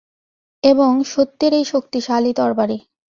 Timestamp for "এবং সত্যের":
0.63-1.51